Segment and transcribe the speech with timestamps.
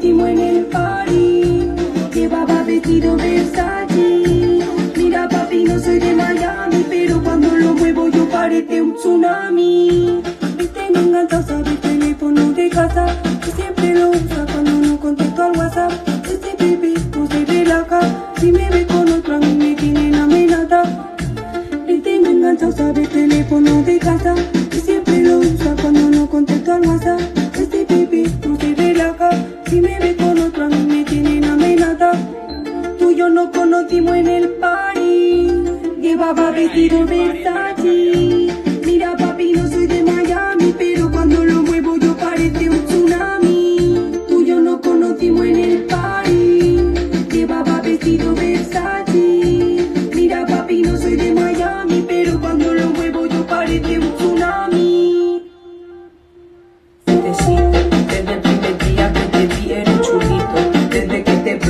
[0.00, 1.68] último en el party.
[2.14, 4.60] Llevaba vestido Versace.
[4.96, 10.22] Mira, papi, no soy de Miami, pero cuando lo muevo yo parece un tsunami.
[10.56, 13.14] Viste, me encanta saber teléfono de casa.
[13.44, 15.92] Que siempre lo usa cuando no contesto al WhatsApp.
[16.24, 18.00] Ese bebé no se relaja.
[18.38, 20.82] Si me ve con otra, a mí me tienen amenaza.
[21.86, 24.34] Viste, me encanta saber teléfono de casa.
[24.70, 25.99] Que siempre lo usa cuando
[29.70, 32.10] si me ve con otro a me tienen amenaza.
[32.98, 35.48] Tú y yo nos conocimos en el party,
[36.00, 38.59] llevaba vestido Versace.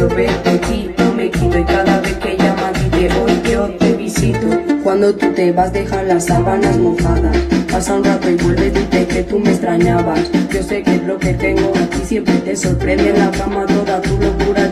[0.00, 3.68] Te probé de ti no me quito Y cada vez que llamas dije hoy yo
[3.76, 4.48] te visito
[4.82, 7.36] Cuando tú te vas dejar las sábanas mojadas.
[7.70, 10.20] Pasa un rato y vuelves dices que tú me extrañabas.
[10.50, 13.10] Yo sé que es lo que tengo a ti siempre te sorprende.
[13.10, 14.69] En la cama toda tu locura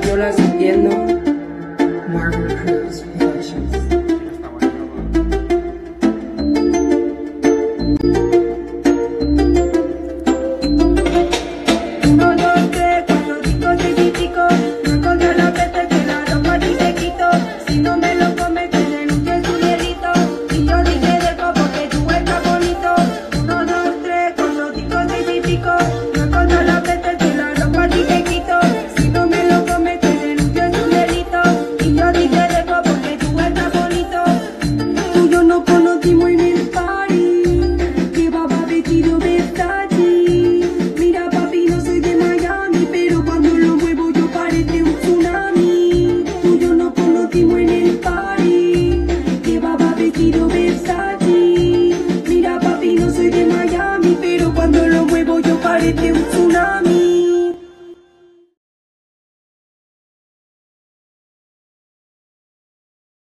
[40.97, 46.25] Mira papi, no soy de Miami, pero cuando lo muevo yo parece un tsunami.
[46.43, 49.07] Tú y yo nos conocimos en el party.
[49.45, 51.93] Llevaba vestido Versace.
[52.29, 56.48] Mira papi, no soy de Miami, pero cuando lo muevo yo parece un tsunami.